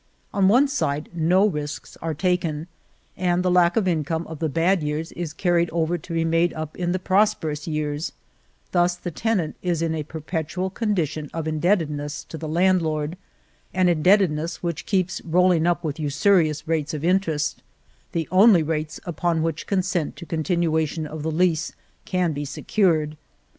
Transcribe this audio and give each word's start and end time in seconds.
On 0.33 0.47
one 0.47 0.67
side 0.67 1.09
no 1.13 1.45
risks 1.45 1.95
are 2.01 2.15
taken, 2.15 2.65
and 3.15 3.43
the 3.43 3.51
lack 3.51 3.77
of 3.77 3.87
income 3.87 4.25
of 4.25 4.39
the 4.39 4.49
bad 4.49 4.81
years 4.81 5.11
is 5.11 5.31
carried 5.31 5.69
over 5.69 5.95
to 5.95 6.13
be 6.15 6.25
made 6.25 6.53
up 6.53 6.75
in 6.75 6.91
the 6.91 6.97
prosperous 6.97 7.67
years; 7.67 8.11
thus 8.71 8.95
the 8.95 9.11
tenant 9.11 9.57
is 9.61 9.83
in 9.83 9.93
a 9.93 10.01
perpetual 10.01 10.71
condition 10.71 11.29
of 11.35 11.47
indebtedness 11.47 12.23
to 12.29 12.37
the 12.39 12.47
landlord, 12.47 13.15
an 13.75 13.89
indebtedness 13.89 14.63
which 14.63 14.87
keeps 14.87 15.21
rolling 15.23 15.67
up 15.67 15.83
with 15.83 15.99
usurious 15.99 16.67
rates 16.67 16.95
of 16.95 17.05
interest, 17.05 17.61
the 18.11 18.27
only 18.31 18.63
rates 18.63 18.99
upon 19.05 19.43
which 19.43 19.67
consent 19.67 20.15
to 20.15 20.25
continuation 20.25 21.05
of 21.05 21.21
the 21.21 21.29
lease 21.29 21.73
can 22.05 22.33
be 22.33 22.43
secured. 22.43 23.17